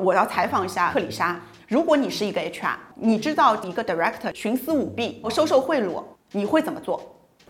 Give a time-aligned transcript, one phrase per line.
[0.00, 1.38] 我要采访一下克里莎。
[1.68, 7.00] 如果你是一个 HR，你知道一个 director 徇私舞弊、我收受贿赂，你会怎么做？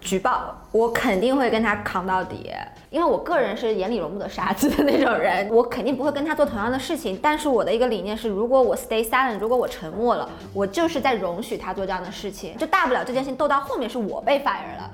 [0.00, 2.50] 举报，我肯定会跟他扛到底，
[2.88, 7.18] 因为我个人是眼里容不得沙子的那种人，我肯定不会跟他做同样的事情。
[7.22, 14.90] 但是我的一个理念是，如果我 stay silent，如果我沉默了，我就是在容许他做这样的事情，就大不了这件事情斗到后面是我被 fire 了。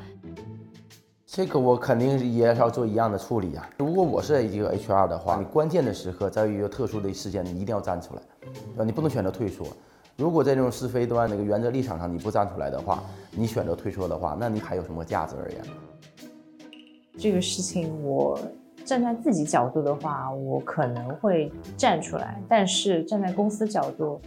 [1.36, 3.68] 这个我肯定也是要做一样的处理啊。
[3.76, 8.84] 如果我是一个 HR 的话，你关键的时刻在于一个特殊的事件，你一定要站出来，对吧？
[8.84, 9.66] 你不能选择退缩。
[10.16, 15.60] 如果在这种是非端那个原则立场上你不站出来的话，你选择退缩的话，那你还有什么价值而言？
[17.18, 18.40] 这个事情我
[18.82, 24.18] 站在自己角度的话，我可能会站出来，但是站在公司角度，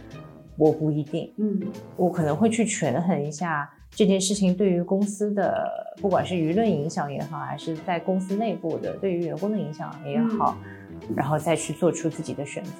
[0.56, 1.32] 我不一定。
[1.38, 1.60] 嗯，
[1.96, 3.68] 我可能会去权衡一下。
[3.90, 5.68] 这件事情对于公司的，
[6.00, 10.56] 不管是舆论影响也好，还是在公司内部的对于员工的影响也好，
[11.14, 12.70] 然后再去做出自己的选择。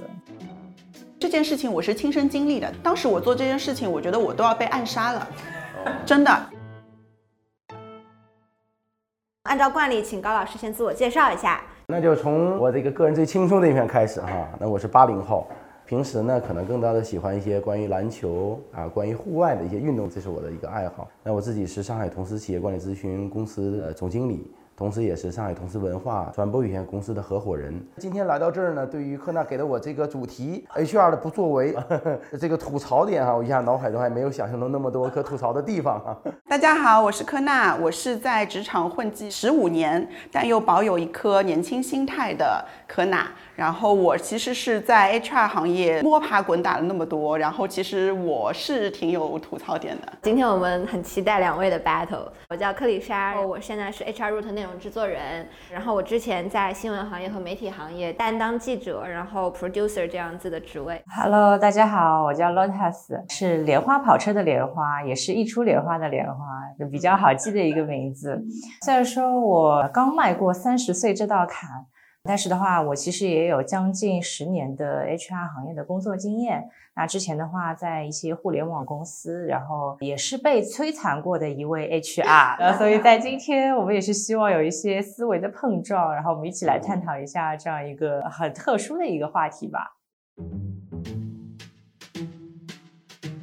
[1.19, 5.29] 这件事情我是亲身经历的，当时我做这件事情，我觉得我都要被暗杀了，
[6.07, 6.31] 真的。
[9.43, 11.61] 按照惯例，请高老师先自我介绍一下。
[11.89, 14.49] 那就从我这个个人最轻松的一面开始哈。
[14.59, 15.47] 那我是八零后。
[15.91, 21.09] 平时呢，可能更多的喜欢一些关于篮球啊，关于户外的一些运动，这是我的一个爱好。
[21.25, 24.49] 那我自己是上海同思企业管理咨询公司的总经理。
[24.77, 27.79] 同时，也是上海同思文化传播有限公司的合伙人。
[27.99, 31.77] 今天来到这儿呢，对于科纳给了我这个主题 HR 的不作为，
[32.41, 36.17] 这个吐槽点哈，我一下脑海中还没有想象到那么多可吐槽的地方哈。
[36.49, 43.31] 大家好，我是科纳，我是在职场混迹十五年，但又保有一颗年轻心态的科纳。
[43.61, 50.11] 然后我其实是在 HR 行业摸爬滚打了那么多，然后其实我是挺有吐槽点的。
[50.23, 52.27] 今天我们很期待两位的 battle。
[52.49, 55.47] 我叫克里莎，我现在是 HR Root 内容制作人。
[55.71, 60.99] 然后我之前在新闻行业和媒体行业担当记者，然后 producer 这样子的职位。
[61.15, 66.35] Hello，大家好，我叫 Lotus，是莲花跑车的莲花，也是一出莲花的莲花，
[66.79, 68.43] 就比较好记的一个名字。
[68.87, 71.69] 虽然说我刚迈过三十岁这道坎。
[72.25, 76.69] 但是的话，我其实也有将近十年的 HR 行业的工作经验。
[76.95, 82.59] 那之前的话，在一些互联网公司，然后也是被摧残过的一位 HR。
[82.59, 89.97] 呃，所以在今天，我们也是希望有一些思维的碰撞，然后我们一起来探讨一下这样一个很特殊的一个话题吧。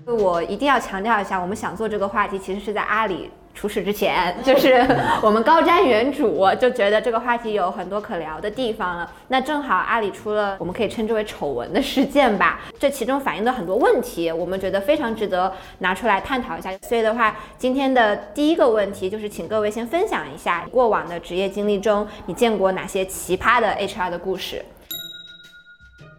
[0.06, 3.32] 我一定要强调一下，我们想做这个话题，其实是在阿里。
[3.58, 4.86] 出事之前， 就是
[5.24, 9.12] 我们高瞻远瞩，就觉得这个话题有很多可聊的地方了。
[9.30, 16.72] 那正好阿里出了我们可以称之为丑闻的事件吧，这其中反映的很多问题，我们觉得非常值得拿出来探讨一下。
[16.88, 24.64] 所以的话，今天的第一个问题就是，请各位先分享一下过往的职业经历中，你见过哪些奇葩的 HR 的故事。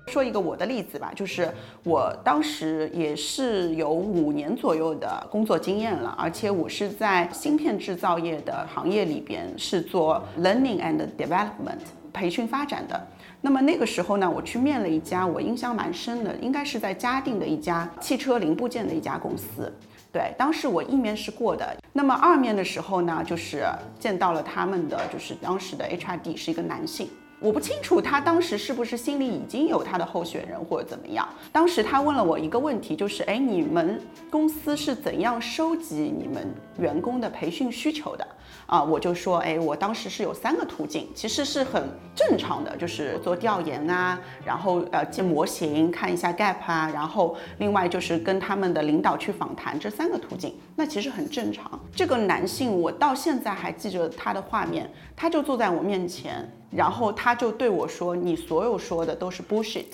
[0.09, 1.49] 说一个我的例子吧，就是
[1.85, 11.79] 我当时也是有五年左右的工作经验了，而且我是在芯片制造业的行业里边是做 learning and development
[12.13, 13.07] 培训发展的。
[13.41, 19.73] 那么那个时候呢，我去面了一家我印象蛮深的，应该是在嘉定的一家汽车零部件的一家公司。
[20.11, 23.65] 对，当时我一面是过的，那么二面的时候呢，就是
[24.01, 27.09] 见到了他们的，就是当时的 HRD 是一个男性。
[27.41, 31.27] 我不清楚他当时是不是心里已经有他的候选人或者怎么样。
[31.53, 38.27] 当时他问了我一个问题，就是哎，你们公司是怎样收集你们员工的培训需求的？
[38.67, 51.81] 啊，我就说，哎，我当时是有三个途径，其实是很正常的，就是做调研啊，然后呃建模型，看一下 gap 啊，然后另外就是跟他们的领导去访谈，这三个途径，那其实很正常。
[51.95, 56.47] 这个男性，我到现在还记着他的画面，他就坐在我面前。
[56.71, 59.87] 然后他就对我说：“你所有说的都是 bullshit。”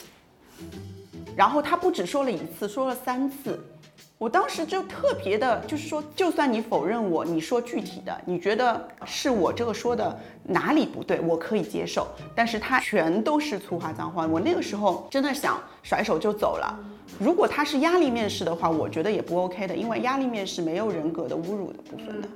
[1.37, 3.59] 然后他不止说了一次，说了三次。
[4.17, 12.07] 我当时就特别的，就是说，就算你否认我，你说具体的，你觉得是我这个说的哪里不对，我可以接受。
[12.35, 16.79] 但是他全都是粗话脏话，我那个时候真的想甩手就走了。
[17.19, 22.29] 如果他是压力面试的话，我觉得也不 OK 的，因为压力面试没有人格的侮辱的部分的。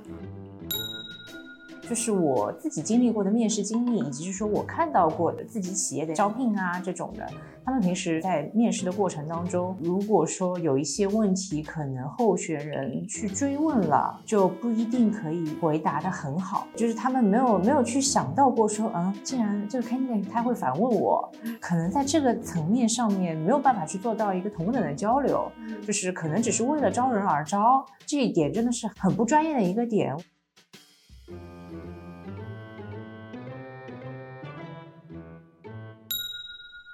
[1.89, 7.27] 就是我自己经历过的面试经历，以及是说我看到过的自己企业的招聘啊这种的，
[7.65, 16.67] 他们平时在面试的过程当中，如果说有一些问题，可能候选人去追问了，就不一定可以回答的很好。
[16.75, 21.27] 就是他们没有没有去想到过说，嗯，竟然这个 candidate 他会反问我，
[21.59, 25.51] 可能在这个层面上面没有办法去做到一个同等的交流，
[25.81, 30.15] 就是可能只是为了招人而招，这一点真的是很不专业的一个点。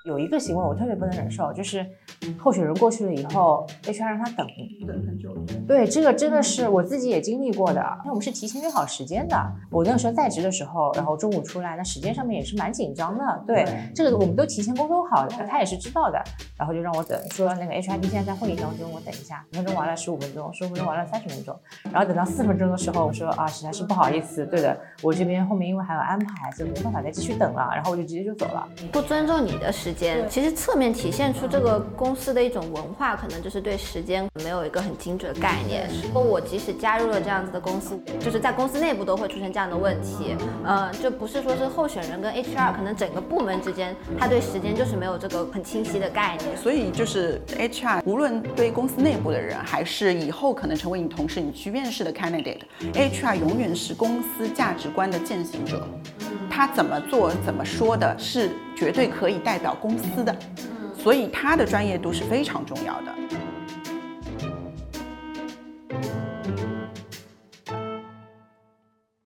[0.06, 1.86] 有一个行为我特别不能忍受，就是
[2.38, 4.48] 候选人过去了以后，HR 让他等，
[4.88, 5.36] 等很久。
[5.68, 7.82] 对，这个真的是我自己也经历过的。
[8.04, 9.36] 那我们是提前约好时间的。
[9.70, 13.44] 我那个时候在职的时候，然后中午出来，那时间上面也是蛮紧张的。
[13.46, 16.22] 对，这个我们都提前沟通好的，他也是知道的。
[16.58, 21.58] 然后就让我等，说那个 HRD 现在在会议当中，我等一下，五分钟完了十五分钟，十五分钟完了三十分钟。
[21.92, 27.70] 然后等到四分钟的时候，我说啊，实在是不好意思，对的，我这边后面因为还有安排，所以没办法再继续等了。
[27.74, 35.90] 然后我就直接就走了，不尊重你的时间，其实侧面体现出这个公司的一种文化，可能就是对时间没有一个很精准的概念。
[36.04, 40.38] 如果我即使加入了这样子的公司，就是在公司内部都会出现这样的问题。
[40.64, 46.56] 嗯，就不是说是候选人跟 HR，可能整个部门之间，他对时间就是没有这个很清晰的概念。
[46.56, 55.88] 所以就是 HR，无论对公司内部的人，还是以后可能成为你同事、你去面试的 candidate，HR 永远是公司价值观的践行者。
[56.52, 60.36] 他怎么做、怎么说的，是绝对可以代表公司的。
[61.06, 63.14] 所以他的专业度是非常重要的。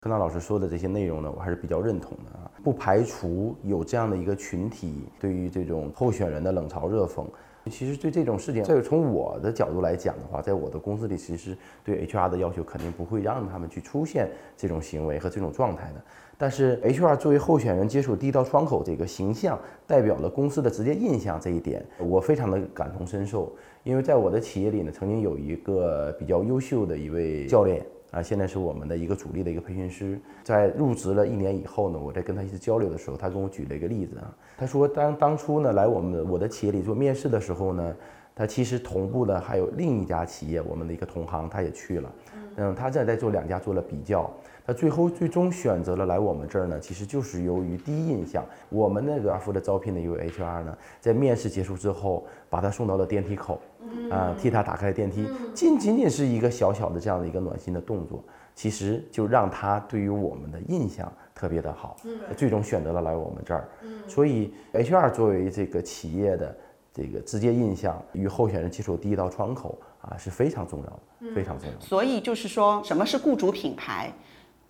[0.02, 7.26] 柯南老师说的这些内容呢，我还是比较认同的啊，不排除有这样的一个群体，对于这种候选人的冷嘲热讽。
[7.70, 14.28] 其实对这种事情，这个从我的角度来讲的话，在我的公司里，其实对 HR 的要求肯定不会让他们去出现
[14.58, 16.02] 这种行为和这种状态的。
[16.36, 23.54] 但是 HR 作为候选人接触第一道窗口这个形象，代表了公司的直接印象这一点，我非常的感同身受。
[23.84, 27.86] 因为在我的企业里呢，曾经有一个比较优秀的一位教练。
[28.12, 37.96] 啊，现在是我们的一个主力的一个培训师，在入职了一年以后呢，我在跟他一次交流的时候，他跟我举了一个例子啊，他说当当初呢来我们我的企业里做面试的时候呢，
[38.36, 42.12] 他其实同步的还有另一家企业，我们的一个同行他也去了，
[42.56, 44.28] 嗯，他在在做两家做了比较，
[44.66, 53.62] 他最后最终选择了来我们这儿呢，其实就是由于第一印象，我们那个负责招聘的一位 HR 呢，在面试结束之后，把他送到了电梯口。
[54.10, 58.24] 啊，替他打开电梯，仅仅仅是一个小小的这样的一个暖心的动作，
[58.56, 61.96] 其实就让他对于我们的印象特别的好，
[62.36, 63.70] 最终选择了来我们这儿。
[64.08, 66.56] 所以 HR 作为这个企业的
[66.94, 70.86] 这个直接印象与候选人接触第一道窗口啊是非常重要
[71.30, 71.80] 的，非常重要。
[71.80, 74.12] 所以就是说，什么是雇主品牌？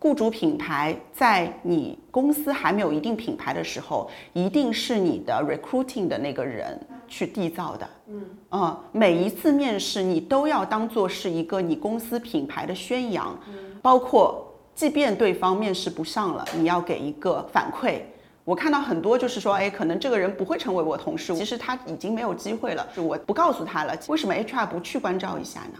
[0.01, 7.89] 雇主品牌在你公司还没有一定品牌的时候，一定是你的 recruiting 的那个人去缔造的。
[8.07, 13.37] 嗯，啊，每一次面试你都要当做是一个你公司品牌的宣扬，
[13.81, 17.99] 包括即便对方面试不上了，你要给一个反馈。
[18.45, 23.93] 我看到很多就是说，哎，可能这个人不会成为我同事，其实他已经没有机会了，是我不告诉他了。
[24.07, 25.79] 为什么 HR 不去关照一下呢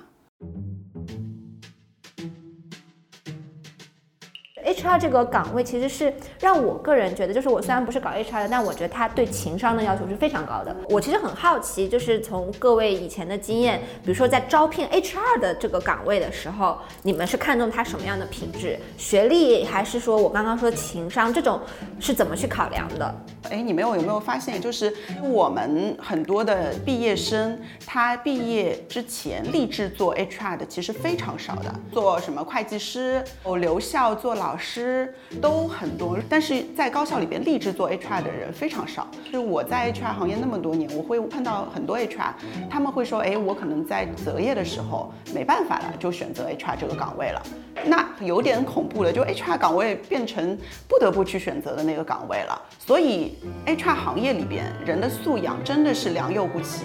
[4.80, 10.76] ？HR 这个岗位其实是让我个人觉得，就是我虽然不是搞 HR 的，但我觉得他对情商的要求是非常高的。
[10.90, 18.80] 我其实很好奇，就是从各位以前的经验，比如说在招聘 HR 的这个岗位的时候，你们是看重他什么样的品质？
[18.98, 21.60] 学历还是说我刚刚说情商这种
[22.00, 23.16] 是怎么去考量的？
[23.50, 24.94] 哎，你们有有没有发现，就是
[25.24, 34.56] 我们很多的毕业生，他毕业之前立志做 HR 的其实非常少的，做什么会计师，哦，留校做老。
[34.56, 35.12] 师师
[35.42, 39.08] 都很多，但是在高校里边立志做 HR 的人非常少。
[39.32, 42.34] 就我在 HR 行业那么多年，我会碰到很多 HR，
[42.70, 47.42] 他们会说，哎，我可能在择业的时候没办法了，就选择 HR 这个岗位了。
[47.86, 50.56] 那有点恐怖了，就 HR 岗位变成
[50.88, 52.62] 不得不去选择的那个岗位了。
[52.78, 56.84] 所以 HR 行业里边人的素养真的是良莠不齐。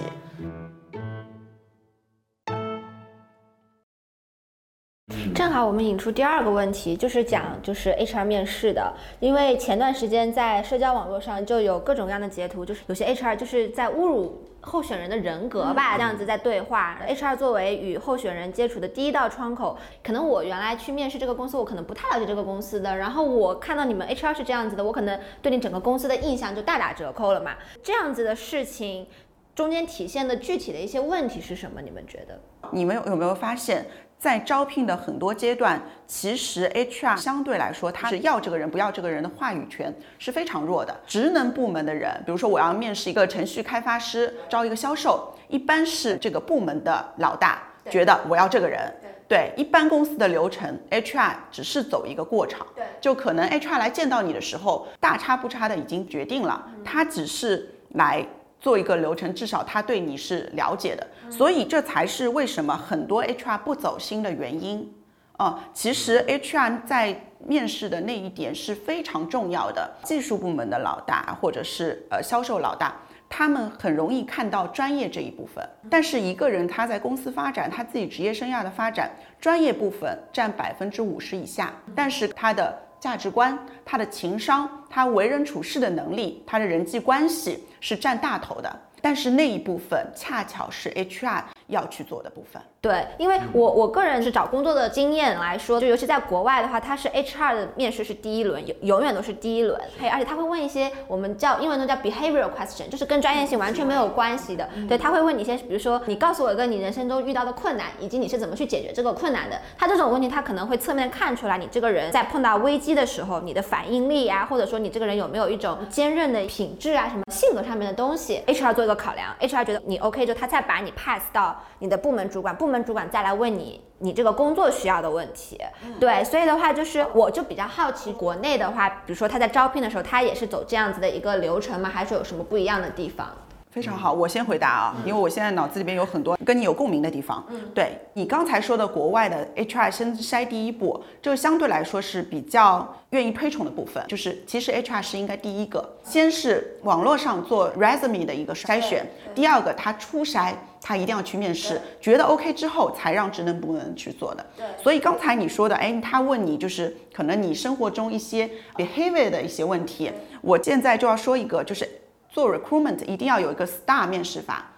[5.35, 16.97] 正好我们引出第二个问题，就是讲就是 HR 面试的，因为前段时间在社交网络上就有各种各样的截图，就是有些 HR 就是在侮辱候选人的人格吧，这样子在对话。
[17.09, 27.57] HR 作为与候选人接触的第一道窗口，可能我原来去面试这个公司，我可能不太了解这个公司的，然后我看到你们 HR 是这样子的，我可能对你整个公司的印象就大打折扣了嘛。
[27.83, 29.05] 这样子的事情
[29.53, 31.83] 中间体现的具体的一些问题是什么？
[31.83, 32.41] 你们觉得？
[32.71, 33.85] 你们有有没有发现？
[34.25, 40.99] 在招聘的很多阶段，其实 HR 相对来说，他是要这个人不要这个人的话语权是非常弱的。
[41.07, 48.91] 职能部门的人，比如说我要面试一个程序开发师，招一个销售，一般是这个部门的老大觉得我要这个人。
[49.29, 52.67] 对，一般公司的流程，HR 只是走一个过场。
[52.75, 58.27] 对，就可能 HR 来见到你的时候，大差不差的已经决定了，他只是来。
[58.61, 64.93] 做一个流程，至少他对你是了解的，所以这才是为什么很多 HR 不走心的原因。
[65.37, 69.91] 啊，其实 HR 在面试的那一点是非常重要的。
[70.05, 72.95] 技术部门的老大或者是呃销售老大，
[73.29, 88.81] 他们很容易看到专业这一部分，但是一个人他在公司发展，他自己职业生涯的发展，专业部分占百分之五十以下，但是他的价值观、他的情商、他为人处事的能力、他的人际关系是占大头的。
[89.05, 92.63] 但是那一部分恰巧是 HR 要去做的部分。
[92.85, 99.81] 对，因为我我个人是找工作的经验来说，就尤其在国外的话，它是 HR 的面试是第一轮，永永远都是第一轮。
[99.99, 104.69] 嘿，而且他会问一些我们叫英文中叫 behavioral question，就是跟专业性完全没有关系的。
[104.87, 109.59] 对，他会问你一些，比如说你告诉我一个你人生中遇到的困难，以及你是怎么去解决这个困难的。
[109.79, 125.61] 他这种问题，他可能会侧面看出来你这个人在碰到危机的时候，你的反应力啊，或者说你这个人有没有一种坚韧的品质啊，什么性格上面的东西，HR 做一个考量，HR 觉得你 OK，就他再把你 pass 到你的部门主管，部门主管再来问你你这个工作需要的问题。
[126.01, 131.91] 对，所以的话就是我就比较好奇，国内的话，比如说他在招聘的时候，他也是走这样子的一个流程吗？
[131.93, 133.29] 还是有什么不一样的地方？
[133.71, 137.45] 非常好，我先回答啊，因为我现在脑子里边有很多跟你有共鸣的地方。
[137.49, 149.05] 嗯，对你刚才说的国外的 HR 先筛第一步，这个相对来说是比较愿意推崇的部分，就是其实 HR 是应该第一个，先是网络上做 resume 的一个筛选，
[149.35, 150.55] 第二个他初筛，
[150.87, 154.45] 他一定要去面试，觉得 OK 之后才让职能部门去做的。
[154.55, 160.13] 对，所以刚才你说的，哎，他问你就是可能你生活中一些 behavior 的一些问题，
[160.43, 161.89] 我现在就要说一个，就是
[162.29, 164.71] 做 recruitment 一定要有一个 STAR 面试法，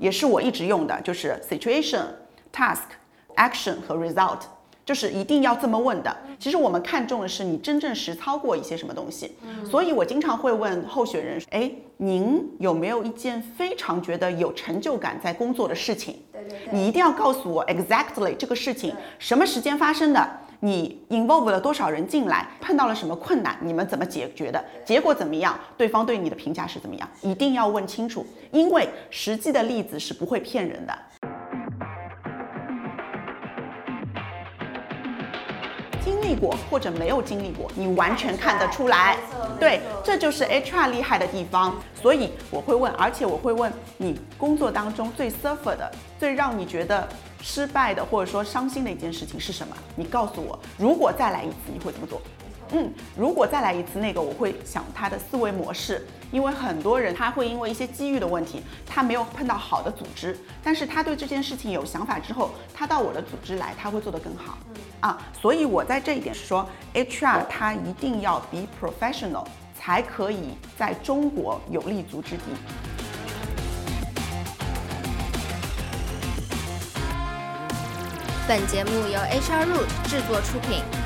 [0.00, 2.06] 也是我一直用的，就是 situation、
[2.52, 2.88] task、
[3.36, 4.40] action 和 result，
[4.84, 6.16] 就是一定要这么问的。
[6.38, 9.32] 其实我们看重的是你真正实操过一些什么东西，
[9.70, 16.16] 所以我经常会问候选人，哎，您有没有一件非常觉得有成就感在工作的事情？
[16.32, 30.92] 对对你一定要告诉我 exactly 这个事情什么时间发生的，你 involve 了多少人进来，碰到了什么困难，你们怎么解决的，结果怎么样，对方对你的评价是怎么样，一定要问清楚，因为实际的例子是不会骗人的。
[36.32, 39.18] 历过或者没有经历过，你完全看得出来。
[39.60, 41.74] 对，这就是 HR 厉害的地方。
[41.94, 47.06] 所以我会问，而且我会问你工作当中最 suffer 的、最让你觉得
[47.42, 49.76] 失败的或者说伤心的一件事情是什么？
[49.94, 52.20] 你告诉我，如果再来一次，你会怎么做？
[52.74, 64.56] 嗯，如果再来一次那个，我会想他的思维模式，因为很多人他会因为一些机遇的问题，他没有碰到好的组织，但是他对这件事情有想法之后，他到我的组织来，他会做得更好。
[65.00, 69.44] 啊，所以我在这一点是说，HR 他一定要 be professional，
[69.78, 72.42] 才可以在中国有立足之地。
[78.48, 81.01] 本节目由 HR Root 制作出品。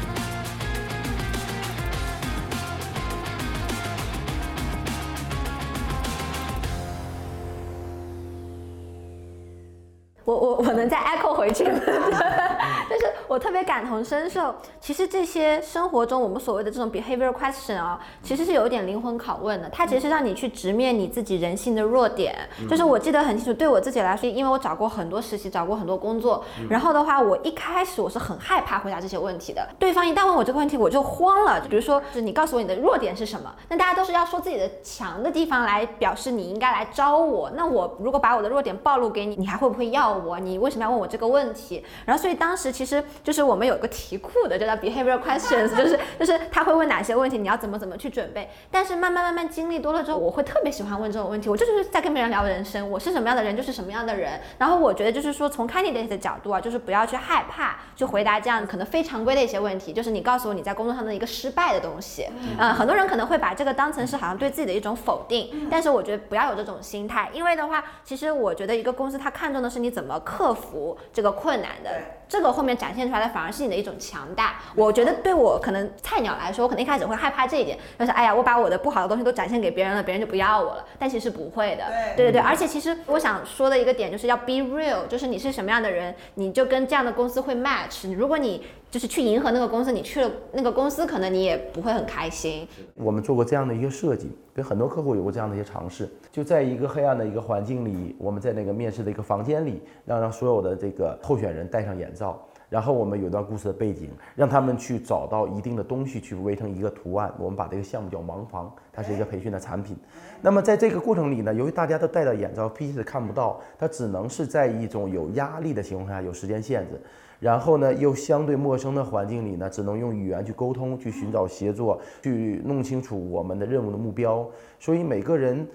[10.26, 14.54] 我我我能再 echo 回去， 就是我特别感同身受。
[14.86, 19.68] 其实这些生活中我们所谓的这种 behavior question 啊，其实是有一点灵魂拷问的。
[19.70, 22.32] 它其实是让你去直面你自己人性的弱点。
[22.70, 29.68] 就是我记得很清楚，对我自己来说，因为我找过很多实习，找过很多工作，然后的话，我一开始我是很害怕回答这些问题的。
[29.76, 31.60] 对方一旦问我这个问题，我就慌了。
[31.60, 37.50] 就比如说，就是你告诉我你的弱点是什么，那大家都是要说自己的强的地方来表示你应该来招我。
[37.56, 40.38] 那我如果把我的弱点暴露给你，你还会不会要我？
[40.38, 41.84] 你为什么要问我这个问题？
[42.04, 48.48] 然后，所以当时其实就是我们有个题库的，就叫 behavior questions，就是就是他会问哪些问题，你要怎么怎么去准备。
[48.70, 51.48] 但是慢慢慢慢经历多了之后，我会特别喜欢问这种问题。
[51.48, 54.40] 我这就是在跟别人聊人生，我是什么样的人就是什么样的人。
[54.58, 59.92] 然后我觉得就是说，从 candidate 的角度啊，就是不要去害怕去回答这样可能非常规的一些问题。
[59.92, 62.28] 就是你告诉我你在工作上的一个失败的东西，
[62.58, 65.68] 嗯，很多人可能会把这个当成是好像对自己的一种否定。
[65.70, 71.90] 但是我觉得不要有这种心态，因为的话，其实我觉得一个公司它看重的是你怎么克服这个困难的，
[72.28, 74.56] 这个后面展现出来的反而是你的一种强大。
[74.74, 80.84] 我觉得对我可能菜鸟来说，我可能一开始会害怕这一点，就是哎呀，我把我的不好的东西都展现给别人了，别人就不要我了。
[80.98, 81.84] 但其实不会的，
[82.16, 82.40] 对对对。
[82.40, 88.12] 而且其实我想说的一个点就是要 be real，就是你是什么样的人，你就跟这样的公司会 match。
[88.14, 92.66] 如果你就是去迎合那个公司，你去了那个公司，可能你也不会很开心。
[92.94, 96.08] 我们做过这样的一个设计，跟很多客户有过这样的一些尝试。
[96.32, 107.32] 就在一个黑暗的一个环境里，我们在那个面试的一个房间里，让让所有的这个候选人戴上眼罩，然后我们有段故事的背景，让他们去找到一定的东西去围成一个图案。
[107.38, 109.96] 我们把这个项目叫盲房，它是一个培训的产品。
[110.42, 117.00] 那么在这个过程里呢，由于大家都戴着眼罩，彼此看不到，它只能是在一种有压力的情况下，有时间限制。
[117.38, 124.48] 然后呢，又相对陌生的环境里呢，只能用语言去沟通，去寻找协作，去弄清楚我们的任务的目标。
[124.80, 125.66] 所以每个人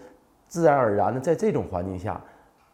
[0.48, 2.20] 自然而然的在这种环境下，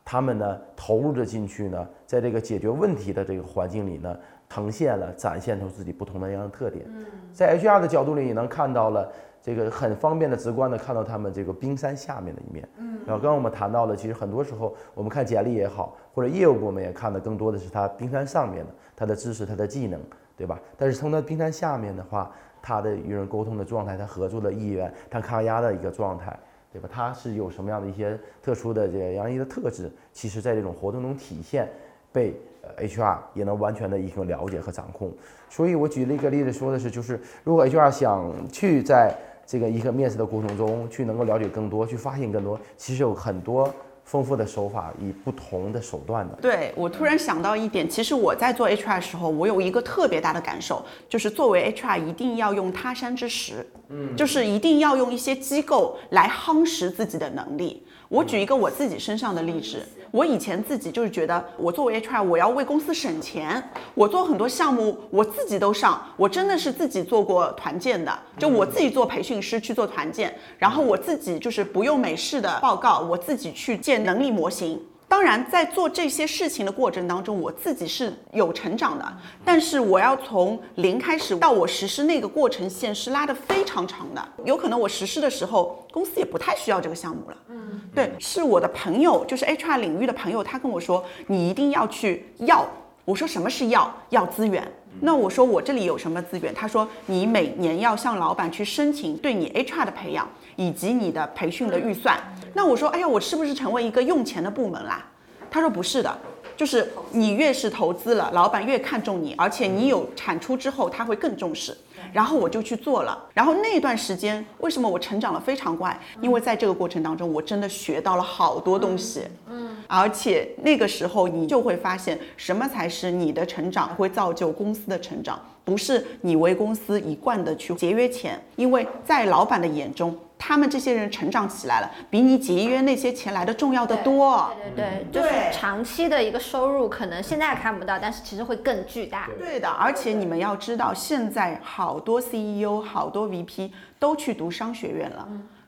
[0.09, 6.85] 他们呢投入着进去呢，在这个解决问题的这个环境里呢，呈现了展现出自己不同的样的特点。
[7.33, 9.11] 在 HR 的角度里，也能看到了
[9.41, 12.65] 这个很方便的、直观的看到他们这个冰山下面的一面。
[12.77, 19.99] 嗯，然后刚刚我们谈到了，其实很多时候我们看简历也好，或者业务部门也看的更多的是他冰山上面的他的知识、他的技能，
[20.37, 20.57] 对吧？
[20.77, 26.39] 但是从他冰山下面的话，他的与人沟通的状态，他合作的意愿，他抗压的一个状态。
[26.77, 26.87] 对吧？
[26.93, 29.91] 他是有什么样的一些特殊的这个洋溢的特质？
[30.13, 31.67] 其实，在这种活动中体现，
[32.13, 32.35] 被
[32.77, 35.11] HR 也能完全的一个了解和掌控。
[35.49, 43.73] 所以我举了一个例子，说的是，就是如果 HR 想去在这个一个面试的过程中去能够了解更多，去发现更多，其实有很多。
[44.07, 46.35] 丰富的手法，以不同的手段的。
[46.41, 57.85] 对我突然想到一点，其实我在做 HR 的时候，我有一个特别大的感受，就是作为 HR 一定要用他山之石，嗯，就是一定要用一些机构来夯实自己的能力。
[58.07, 63.61] 我举一个我自己身上的例子，我以前自己就是觉得，我作为 HR，我要为公司省钱，
[63.93, 74.81] 我做很多项目，我自己都上，我真的是自己做过团建的，就我自己做培训师去做团建，然后我自己就是不用美式的报告，我自己去建能力模型。
[75.09, 79.17] 当然，在做这些事情的过程当中，我自己是有成长的。
[79.45, 84.27] 但是，我要从零开始到我实施那个过程线是拉得非常长的。
[84.43, 87.37] 有可能我实施的时候，公司也不太需要这个项目了。
[87.47, 92.67] 嗯，对，是我的朋友，就是 HR 领域的朋友，他跟我说，你一定要去要。
[93.05, 93.89] 我说什么是要？
[94.09, 94.69] 要资源。
[95.01, 96.53] 那我说我这里有什么资源？
[96.53, 102.17] 他说你每年要向老板去申请对你 HR 的培养以及你的培训的预算。
[102.53, 105.05] 那我说，哎呀，我是不是成为一个用钱的部门啦？
[105.49, 106.17] 他说不是的，
[106.55, 111.77] 就是你越是投资了，老板越看重你，而且你有产出之后，他会更重视。
[112.13, 115.99] 然后我就去做了，然后那段时间为什么我成长了非常快？
[116.21, 119.23] 因为在这个过程当中，我真的学到了好多东西。
[119.49, 130.17] 嗯，而且那个时候你就会发现，什么才是你的成长会造就公司的成长，不是你为公司一贯的去节约钱，因为在老板的眼中。
[130.39, 134.53] 他们这些人成长起来了，比你节约那些钱来的重要的多。
[134.75, 139.27] 对对对，就是长期的一个收入，可能现在看不到，但是其实会更巨大。
[139.39, 145.27] 对的，而且你们要知道，现在好多 CEO、好多 VP 都去读商学院了，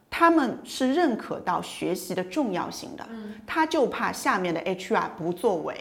[0.10, 3.08] 他们是认可到学习的重要性的，
[3.48, 5.76] 他就怕下面的 HR 不作为。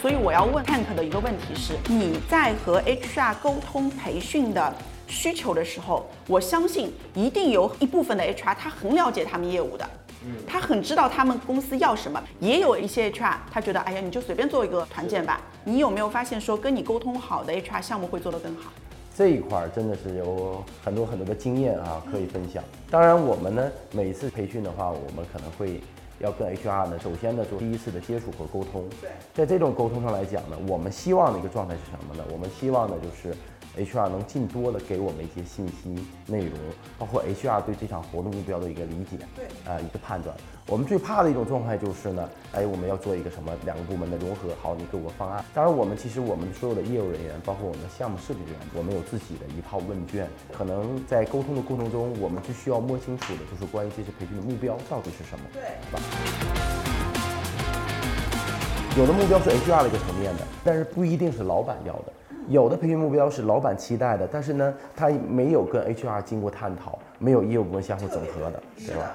[0.00, 4.72] 所以我要问 Tank 的一个问题是：你在和 HR 沟通培训的
[5.08, 9.88] 需求的时候，我相信一定有一部分的 HR 他很了解他们业务的，
[10.24, 12.22] 嗯，他很知道他们公司要什么。
[12.38, 15.40] 也有一些 HR 他觉得，哎呀，你就随便做一个团建吧。
[15.64, 18.70] 你有没有发现说，跟你沟通好的 HR 项目会做得更好？
[19.16, 22.62] 这一块真的是有很多很多的经验啊，可以分享。
[22.88, 25.80] 当然，我们呢每一次培训的话，我们可能会。
[26.18, 28.84] 要跟 HR 呢，首先呢做第一次的接触和沟通。
[29.00, 32.24] 对，在这种沟通上来讲呢，我们希望的一个状态是什么呢？
[32.32, 33.36] 我们希望呢就是。
[33.78, 36.58] HR 能尽多的给我们一些信息内容，
[36.98, 40.36] 包括 HR 对这场活动目标的一个理解，对，啊一个判断。
[40.66, 45.42] 我们最怕的一种状态就是呢，哎，我们要做一个什么两个部门的融合，好，你给我个方案。
[45.54, 50.28] 当然，我们其实我们所有的业务人员，包括我们的项目设计人员，我们有自己的一套问卷。
[50.52, 56.00] 可能在沟通的过程中，我们最需要摸清楚的就是关于这次培训的目标到底是什么，对，是吧？
[58.98, 62.12] 有的目标是 HR 的一个层面的，但是不一定是老板要的。
[62.48, 69.14] 有的培训目标是老板期待的，但是呢，他没有跟 HR 经过探讨，没有业务部门相互整合的，对吧？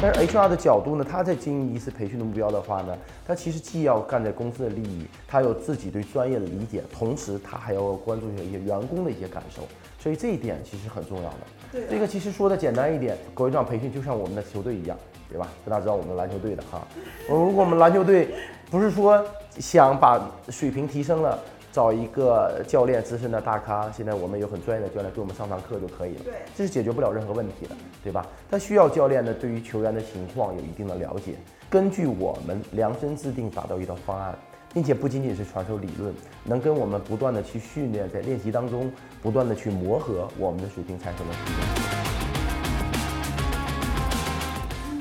[0.00, 9.62] 但是 HR 的角度呢，他在经营一次培训的目标的话呢，他其实既要干在公司的利益，他有自己对专业的理解，同时他还要关注一些员工的一些感受，
[10.00, 11.38] 所以这一点其实很重要的。
[11.70, 14.96] 对，这个其实说的简单一点，搞一场培训就像我们的球队一样，
[15.28, 15.48] 对吧？
[15.64, 16.86] 大家知道我们篮球队的哈，
[17.28, 18.28] 如果我们篮球队
[18.70, 19.24] 不是说。
[19.58, 21.36] 想把水平提升了，
[21.72, 23.90] 找一个教练资深的大咖。
[23.90, 26.20] 现在我们有很专业的教练给我们上堂课就可以了。
[26.22, 28.24] 对，这是解决不了任何问题的，对吧？
[28.48, 31.34] 他需要教练呢，对于球员的情况有一定的了解，
[31.68, 34.32] 根据我们量身制定打造一套方案，
[34.72, 36.14] 并且不仅仅是传授理论，
[36.44, 42.07] 能跟我们不断的去训练，在练习当中不断的去磨合，我们的水平才可能提升。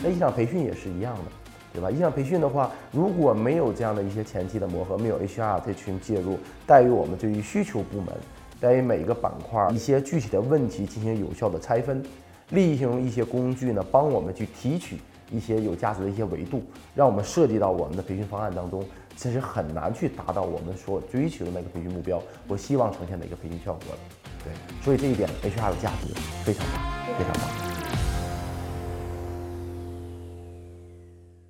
[0.03, 1.23] 那一场培训也是一样的。
[1.73, 1.91] 对吧？
[1.91, 8.07] 一场培训的话，如果没有这样的一些前期的磨合，没有 HR 这群介入，在于我们对于需求部门，
[8.59, 12.01] 在于每个板块一些具体的问题进行有效的拆分，
[12.49, 14.97] 利用一些工具呢，帮我们去提取
[15.29, 16.63] 一些有价值的一些维度，
[16.95, 18.83] 让我们设计到我们的培训方案当中，
[19.15, 23.97] 其实很难去达到我们所追求的那个培训目标，我希望呈现的一个培训效果的。
[24.45, 26.11] 对，所以这一点 HR 的价值
[26.43, 27.76] 非常大，非常大。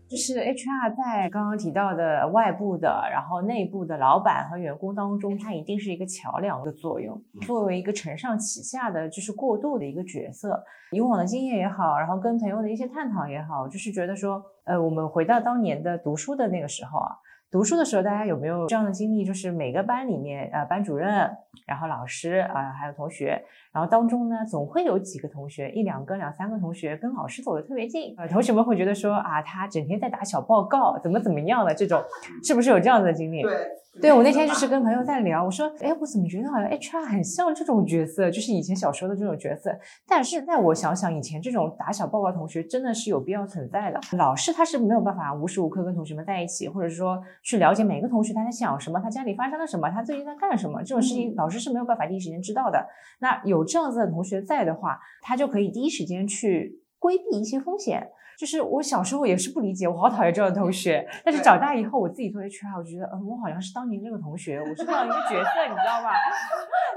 [0.10, 10.63] 就是 HR 在刚刚提到的外部的，然后内部的老板和员工当中，它一定是一个桥梁的作用，作为一个承上启下的，就是过渡的一个角色。
[10.91, 17.12] 以往的经验也好，然后跟朋友的一些探讨也好，就是觉得说，呃，我们回到当年的读书的那个时候啊。
[17.50, 19.24] 读书的时候，大家有没有这样的经历？
[19.24, 21.30] 就是每个班里面，呃，班主任，
[21.65, 23.41] 然后老师啊，还有同学，
[23.72, 28.13] 然后当中呢，总会有几个同学，一两个、两三个同学跟老师走得特别近。
[28.17, 32.04] 呃，同学们会觉得说啊，他整天在打小报告，怎么怎么样的这种，
[32.43, 33.41] 是不是有这样的经历？
[33.41, 33.54] 对。
[34.00, 39.76] 对我那天就是跟朋友在聊，我说，哎，我怎么觉得好像 HR 很像这种角色，就是以前小时候的这种角色。
[40.08, 44.00] 但是在我想想，以前这种打小报告同学真的是有必要存在的。
[44.15, 52.86] 老师他是没有办法无时无刻跟同学们在一起，或者说去了解每个同学他在想什么，他家里发生了什么，他最近在干什么，这种事情老师是没有办法第一时间知道的。
[53.20, 58.10] 那有这样子的同学在的话，他就可以第一时间去规避一些风险。
[58.38, 61.04] 就是我小时候也是不理解，我好讨厌这样的同学。
[61.26, 66.14] 但是长大以后，我自己做 HR，我觉得，嗯，我好像是当年那个同学，我是这样一个角色，你知道吧？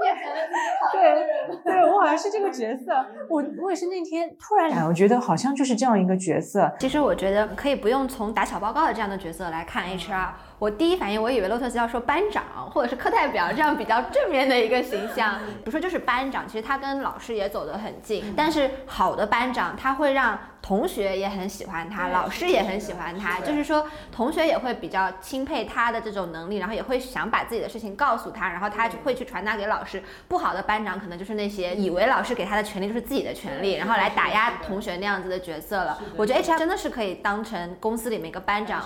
[0.93, 2.93] 对，对我好像是这个 角色。
[3.27, 6.71] 我我也是那天突然，我觉得好像就是这样一个角色。
[6.79, 10.29] 其实我觉得可以不用从打小报告的这样的角色来看 HR。
[10.61, 15.39] 我第一反应，我以为洛特斯要说班长或者是课代表这样比较正面的一个形象。
[15.39, 18.31] 比如说就是班长，其实他跟老师也走得很近。
[18.37, 23.39] 但是好的班长，他会让同学也很喜欢他，老师也很喜欢他。
[23.39, 30.03] 就是说同学也会比较钦佩他的这种能力，然后也会想把自己的事情告诉他，然后他就会去传达给老师。
[30.27, 35.97] 不好的班长可能就是那些以为老师给他的权利就是自己的权利，然后来打压同学那样子的角色了。
[36.15, 38.83] 我觉得 HR 真的是可以当成公司里面一个班长。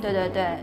[0.00, 0.58] 对对对。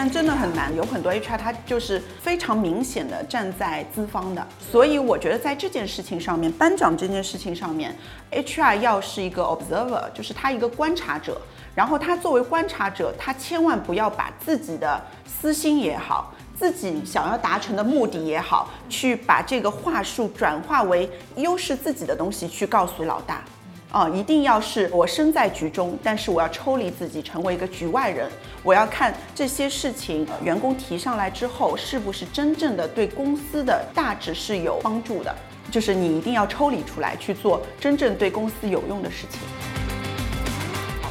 [0.00, 7.92] 但真的很难，有很多 HR 他就是非常明显的站在资方的，所以我觉得在这件事情上面，班长这件事情上面
[8.30, 11.40] ，HR 要是一个 observer，就是他一个观察者，
[11.74, 23.42] 然后他作为观察者，他千万不要把自己的私心也好，自己想要达成的目的也好，去把这个话术转化为优势自己的东西去告诉老大。
[23.90, 28.30] 啊，一定要是我身在局中，但是我要抽离自己，成为一个局外人。
[28.62, 35.34] 我要看这些事情，员工提上来之后，是不是真正的对公司的大致是有帮助的。
[35.70, 39.40] 就是你一定要抽离出来，去做真正对公司有用的事情。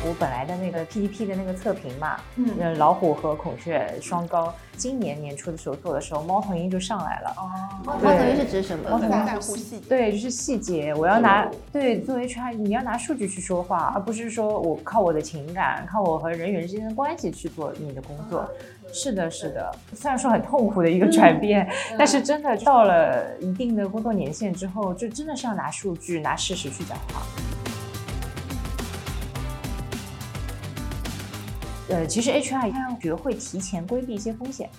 [0.08, 7.34] 我本来的那个 PDP 的那个测评嘛，嗯，老虎和孔雀双高，今年年初的时候做的时候，猫头鹰就上来了。
[7.36, 7.52] 哦，
[7.86, 8.89] 猫头鹰是指什么？
[8.89, 9.89] 猫头鹰在乎细节。
[9.89, 10.93] 对，就是细节。
[10.96, 18.50] 我要拿对作为 HR，你要拿数据去说话，而不是说我靠我的情感，靠我和人与人之间的关系去做你的工作。
[18.93, 19.70] 是的，是的。
[19.93, 27.22] 虽然说很痛苦的一个转变，但是真的到了一定的工作年限之后，就真的是要拿数据、拿事实去讲话。
[31.89, 34.69] 呃，其实 HR 他要学会提前规避一些风险，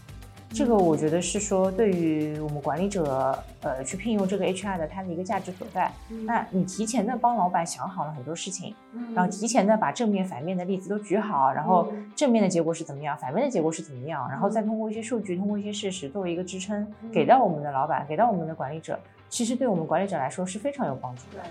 [0.50, 5.90] 这个我觉得是说对于我们管理者，呃，去聘用这个 HR 的他的一个价值所在。
[6.24, 8.74] 那你提前的帮老板想好了很多事情，
[9.14, 18.98] 然后提前的把正面、反面的例子都举好，然后正面的结果是怎么样，反面的结果是怎么样，然后再通过一些数据，通过一些事实作为一个支撑，给到我们的老板，给到我们的管理者，
[19.30, 21.42] 其实对我们管理者来说是非常有帮助的。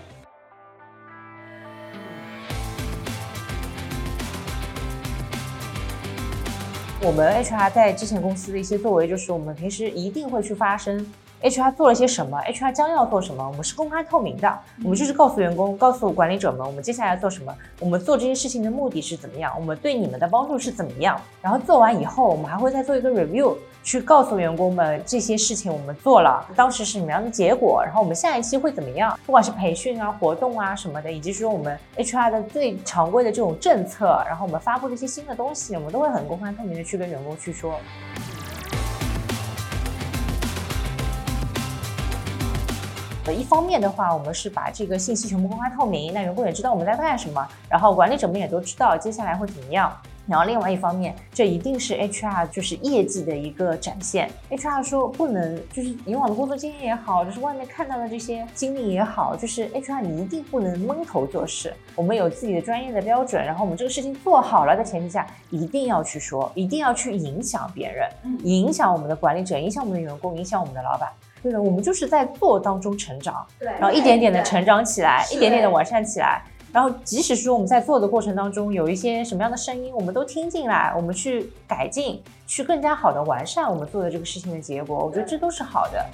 [7.00, 11.06] 我们 HR 在之前公司的一些作为，就是我们平时一定会去发声。
[11.42, 13.46] HR 做了些什么？HR 将要做什么？
[13.46, 21.20] 我们是公开透明的，我们就是告诉员工、告诉管理者们，我们接下来要做什么，我们做这些事情的目的是怎么样，我们对你们的帮助是怎么样。
[21.40, 23.54] 然后做完以后，我们还会再做一个 review。
[23.84, 29.18] 去告诉员工们这些事情我们做了，当时是什么样的结果，然后我们下一期会怎么样？
[29.24, 37.80] 不管是培训啊、活动啊什么的，以及说我们 HR 的最常规的这种政策，然后我们发布的一些新的东西，我们都会很公开透明的去跟员工去说。
[43.32, 49.92] 一方面的话，我们是把这个信息全部公开透明，那员工也知道我们在干什么，然后管理者们也都知道接下来会怎么样。
[50.26, 54.30] 然后另外一方面，这一定是 HR 就是业绩的一个展现。
[54.50, 61.72] HR 说不能，就是以往的工作经验也好，就是外面看到的这些经历也好，就是 HR 你一定不能蒙头做事。
[61.94, 68.06] 我们有自己的专业的标准，然后我们这个事情做好了的前提下，一定要去说，一定要去影响别人，
[68.44, 71.08] 影响我们的管理者，影响我们的员工，影响我们的老板。
[71.50, 76.42] 的，我们就是在做当中成长，对，然后一点点的成长起来，一点点的完善起来。
[76.70, 86.06] 然后即使说我们在做的过程当中有一些什么样的声音，我们都听进来，我们去改进，去更加好的完善我们做的这个事情的结果，我觉得这都是好的。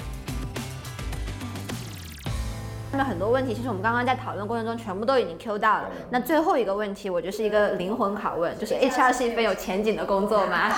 [2.96, 5.90] 那很多问题，其实我们刚刚在讨论过程中全部都已经 Q 到了。
[6.11, 10.70] 那最后一个问题，我觉得是一个灵魂拷问，就是 HR 是一份有前景的工作吗？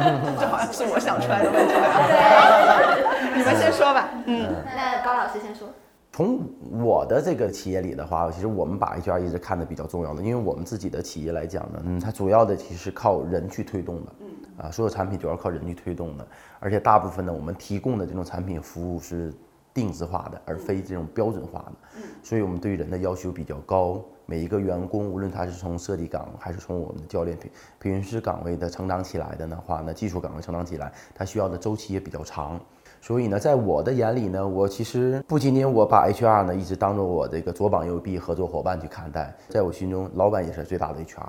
[0.38, 1.74] 这好像是我想出来的问题。
[1.74, 4.08] 对， 你们先说吧。
[4.26, 5.68] 嗯，那高老师先说。
[6.12, 6.40] 从
[6.82, 16.26] 我的这个企业里的话，其实我们把 HR 一直看的比较重要的，因为我们自己的企业来讲呢，嗯，它主要的其实是靠人去推动的，嗯，啊，所有产品主要靠人去推动的，
[16.58, 19.32] 而且大部分呢，我们提供的这种产品服务是。
[19.72, 24.02] 定制化的，而非这种标准化的，所以我们对人的要求比较高。
[24.26, 32.60] 每一个员工，无论他是从设计岗还是从我们的教练培培训师岗位的成长起来的的话，呢技术岗位成长起来，他需要的周期也比较长。
[33.00, 41.28] 所以呢，在我的眼里呢，我其实不仅仅我把 HR 呢一直当做我这个左膀右臂合作伙伴去看待，在我心中，老板也是最大的 HR。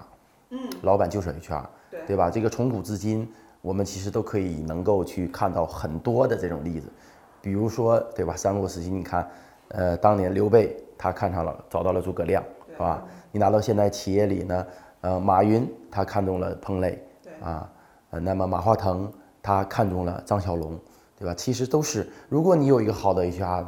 [0.49, 2.29] 嗯，老板就是 HR，对对吧？
[2.29, 3.27] 这个从古至今，
[3.61, 6.87] 我们其实都可以能够去看到很多的这种例子。
[7.41, 8.35] 比如说，对吧？
[8.35, 9.27] 三国时期，你看，
[9.69, 13.03] 呃，当年刘备他看上了，找到了诸葛亮，是吧？
[13.31, 14.67] 你拿到现在企业里呢，
[15.01, 17.01] 呃，马云他看中了彭磊，
[17.41, 17.67] 啊，
[18.11, 20.77] 呃，那么马化腾他看中了张小龙，
[21.17, 21.33] 对吧？
[21.33, 23.65] 其实都是，如果你有一个好的 HR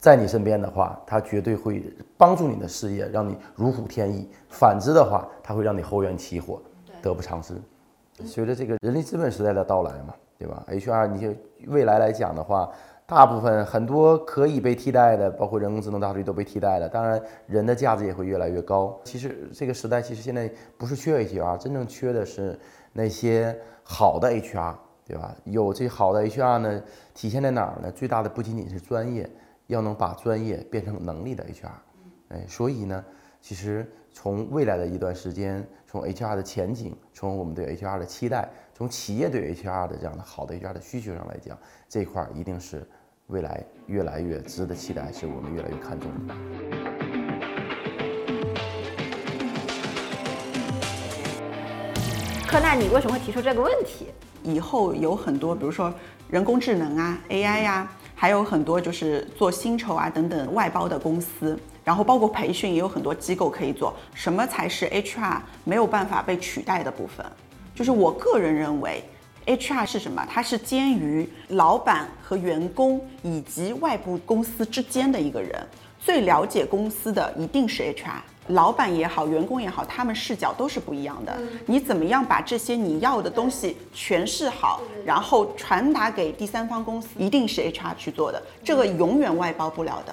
[0.00, 1.84] 在你身边的话，他绝对会
[2.16, 6.60] 帮助你的事业，让你如虎添翼；反之的话，他会让你后院起火，
[7.00, 7.54] 得不偿失。
[8.24, 11.34] 随着这个人力资本时代的到来嘛，对吧？HR 你就
[11.66, 12.68] 未来来讲的话。
[13.06, 16.88] 大部分很多可以被替代的，包括人工智能大数据都被替代了。
[16.88, 18.98] 当然，人的价值也会越来越高。
[19.04, 22.58] 其实这个时代，其实现在不是缺 HR，真正缺的是
[22.94, 24.74] 那些好的 HR，
[25.06, 25.36] 对吧？
[25.44, 27.90] 有这好的 HR 呢，体现在哪儿呢？
[27.90, 29.28] 最大的不仅仅是专业，
[29.66, 31.68] 要能把专业变成能力的 HR。
[32.30, 33.04] 哎，所以呢，
[33.38, 38.48] 其实从未来的一段时间，从 HR 的前景，从我们对 HR 的期待。
[38.72, 42.86] 从企业对 HR 的这样的好的 HR 的需求上来讲，这一块儿一定是
[43.26, 46.34] 未来越来越值得期待，是我们越来越看重的。
[52.46, 54.06] 柯娜，你为什么会提出这个问题？
[54.44, 55.92] 以后有很多，比如说
[56.30, 63.94] 人工智能啊、AI 呀，还有很多就是做薪酬啊等等外包的公司，然后包括培训也有很多机构可以做。
[64.14, 67.24] 什么才是 HR 没有办法被取代的部分？
[67.74, 69.04] 就是我个人认为
[69.46, 70.26] ，HR 是什么？
[70.30, 75.66] 它是兼于老板和员工以及外部公司之间的一个人。
[76.00, 81.34] 最了解公司的一定是 HR，老板也好，员工也好，他们视角都是不一样的。
[81.66, 90.12] 你怎么样把这些你要的东西诠释好，然后传达给第三方公司，一定是 HR 去做的，这个永远外包不了的。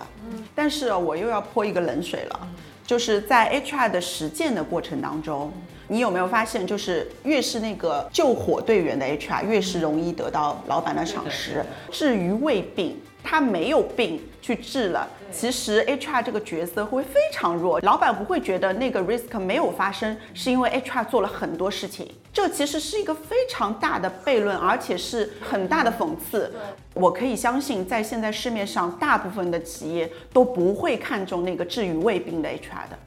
[0.55, 2.47] 但是我又要泼一个冷水了，
[2.85, 5.51] 就是在 HR 的实践的过程当中。
[5.87, 11.65] 你有没有发现，就是越是那个救火队员的 HR，越是容易得到老板的赏识。
[11.91, 22.09] 至于胃病，他没有病去治了，其实 HR 这个角色会非常弱，老板不会觉得那个 risk 没有发生，是因为 HR 做了很多事情。
[22.33, 26.51] 这其实是一个非常大的悖论，而且是很大的讽刺。
[26.93, 32.97] 我可以相信，在现在市面上，大部分的企业都不会看重那个治愈胃病的 HR 的。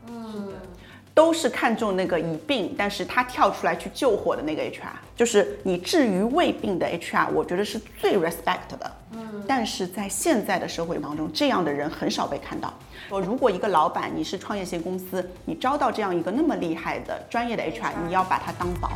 [1.14, 1.16] 嗯。
[1.16, 8.90] 都是看中那个已病，但是他跳出来去救火的那个 HR，就是你治于未病的 HR，我觉得是最 respect 的。
[9.12, 12.74] 嗯，但是在现在的社会当中，这样的人很少被看到。
[13.08, 18.90] 说如果一个老板，你是创业型公司，你招到这样一个那么厉害的专业的 HR，你要把他当宝。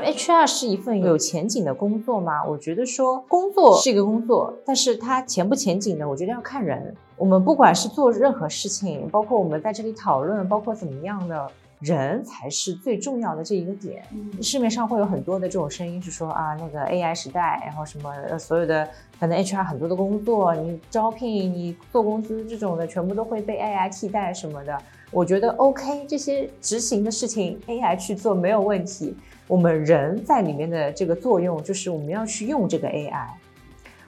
[0.00, 2.44] HR 是一份有前景的工作吗？
[2.44, 6.08] 我觉得说工作是一个工作，但是它前不前景呢？
[6.08, 6.94] 我觉得要看人。
[7.18, 11.50] 我们不管是做任何事情，包括我们在这里讨论，包括怎么样的
[11.80, 14.04] 人才是最重要的这一个点。
[14.40, 24.78] 市面上会有很多的这种声音，是说啊，那个 AI 时代，然后什么呃，所有的可能 HR 很多的工作，你招聘、你做工资这种的，全部都会被 AI 替代什么的。
[25.10, 29.16] 我觉得 OK，这些执行的事情 AI 去做没有问题。
[29.48, 33.26] 我们人在里面的这个作用，就是我们要去用这个 AI，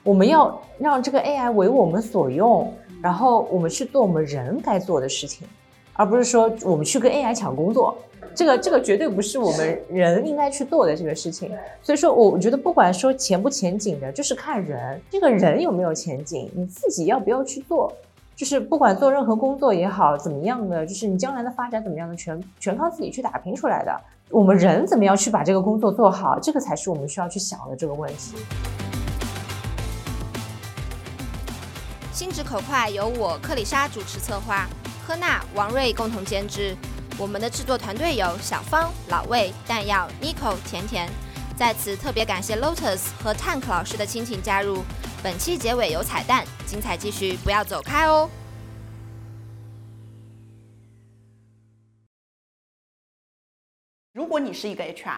[0.03, 2.71] 我们要让这个 AI 为我们所用，
[3.01, 5.47] 然后我们去做我们人该做的事情，
[5.93, 7.97] 而不是说我们去跟 AI 抢工作。
[8.33, 11.51] 这个这个绝对不是我们人应该去做的这个事情。
[11.81, 17.91] 所以说，我觉得不管说前不前景的，就是看人，这个人有没有前景，你自己要不要去做。
[18.33, 23.99] 就是不管做任何工作也好，怎么样的，就是你将来的发展怎么样的，全全靠自己去打拼出来的。
[24.29, 28.37] 我们人怎么样去把这个工作做好，这个才是我们需要去想的这个问题。
[32.21, 34.69] 心直口快由我克里莎主持策划，
[35.07, 36.77] 科娜、王瑞共同监制。
[37.17, 41.09] 我们的制作团队有小芳、老魏、弹药、Nico、甜甜。
[41.57, 44.83] 在此特别感谢 Lotus 和 Tank 老师的亲情加入。
[45.23, 48.29] 本期结尾有彩蛋，精彩继续，不要走开哦！
[54.13, 55.17] 如果你是一个 HR，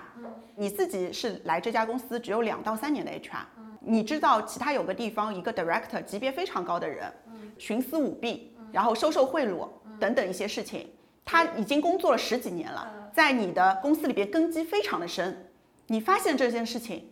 [0.55, 3.43] 你自己是来这家公司只有两到三年的 HR，
[3.85, 7.11] 你知道其他有个地方一个 director 级别非常高的人，
[7.59, 9.67] 徇私舞弊，然后收受贿赂
[9.99, 10.89] 等等一些事情，
[11.25, 15.49] 他已经工作了十几年了，在你的公司里边根基非常的深，
[15.87, 17.09] 你发现这件事情，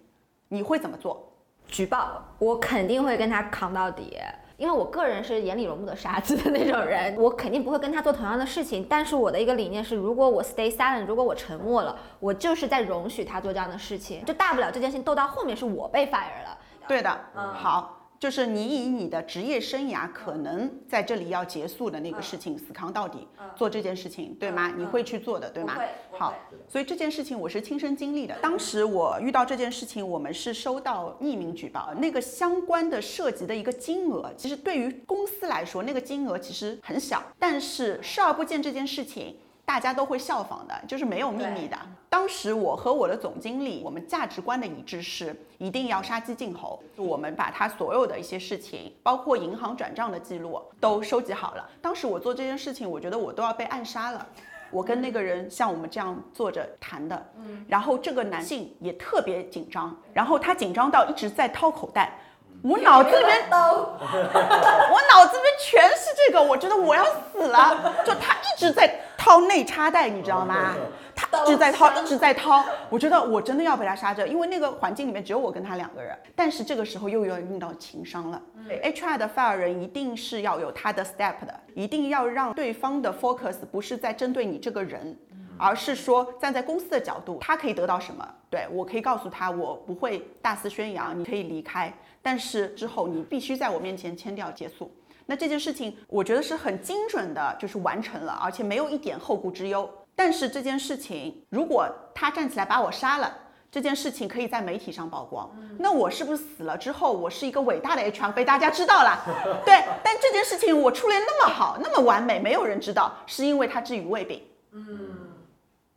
[0.47, 1.31] 你会怎么做？
[1.67, 4.17] 举报，我肯定会跟他扛到底。
[4.61, 8.85] 因为我个人是眼里容不得沙子的那种人，我肯定不会跟他做同样的事情。
[8.87, 16.55] 但是我的一个理念是，如果我 stay silent，如果我沉默了，我就是在容许他做这样的事情，就大不了这件事情斗到后面是我被 fire 了。
[16.87, 18.00] 对的，嗯，好。
[18.21, 24.71] 就是你以你的职业生涯可能在这里要结束的那个事情死扛到底，做这件事情，对吗？
[24.77, 25.75] 你会去做的，对吗？
[26.11, 26.35] 好，
[26.69, 28.37] 所以这件事情我是亲身经历的。
[28.39, 39.35] 当时我遇到这件事情，我们是收到匿名举报，那个相关的涉及的一个金额，其实对于公司来说，那个金额其实很小，但是视而不见这件事情。
[39.65, 41.77] 大家都会效仿的，就是没有秘密的。
[42.09, 46.81] 当时我和我的总经理，我们价值观的一致是一定要杀鸡儆猴。
[46.97, 51.69] 我们把他所有的一些事情，包括银行转账的记录都收集好了。
[51.81, 54.27] 当时我做这件事情，我觉得我都要被暗杀了。
[54.69, 62.17] 我跟那个人像我们这样坐着谈的，嗯，然后这个男性也特别紧张，然后他紧张到一直在掏口袋。
[62.63, 67.95] 我脑子里面， 我脑子里面全是这个，我觉得我要死了。
[68.05, 70.75] 就他一直在掏内插袋，你知道吗？
[71.15, 72.65] 他一直在掏，一直在掏。
[72.89, 76.17] 我觉得我真的要被他杀着，因为那个环境里面只有我跟他两个人。
[76.35, 78.41] 但是这个时候又要用到情商了。
[78.67, 85.15] HR 的 fire 人一定是要有他的 step 的，一定要让对方的 focus 不是在针对你这个人。
[85.55, 88.27] 而是说，站在公司的角度，他可以得到什么？
[88.49, 94.91] 对我可以告诉他，我不会大肆宣扬，你可以离开，但是之后你必须在我面前签掉结束。
[95.31, 99.89] 那这件事情，我觉得是很精准的，就是完成了，而且没有一点后顾之忧。
[100.13, 103.33] 但是这件事情，如果他站起来把我杀了，
[103.71, 109.23] 这件事情可以在媒体上曝光，那我是不是死了之后，我是一个伟大的 HR 被大家知道了？
[109.63, 114.43] 对，但这件事情我处理那么好，那么完美，没有人知道，是因为他治愈胃病。
[114.73, 115.31] 嗯。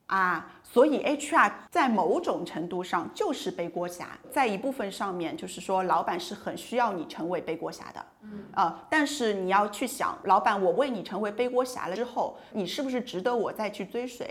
[0.06, 14.26] 啊，所以 HR 在某种程度上就是背锅侠，在一部分上面就是说，老板是很需要你成为背锅侠的，嗯啊，但是你要去想，老板，我为你成为背锅侠了之后，你是不是值得我再去追随？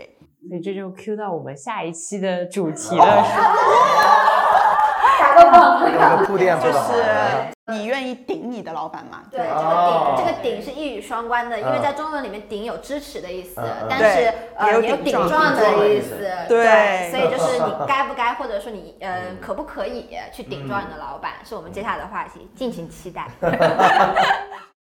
[0.46, 4.43] 所以这就 Q 到我们下一期的主题了， 是吗？
[5.18, 6.78] 打个榜，铺垫就是。
[7.66, 9.22] 你愿意顶你的老板吗？
[9.30, 9.52] 对，这个
[9.88, 16.14] 顶，这个顶是一语双关的，因为在中文里面顶有支持的意思，但是呃也有顶撞的意思。
[16.46, 23.28] 对，所以就是你该不该，或者说你呃可不可以去顶撞你的老板，是我们接下来的话题，敬请期待。